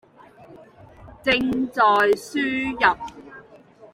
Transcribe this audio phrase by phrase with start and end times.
[1.23, 1.31] 正
[1.69, 2.97] 在輸入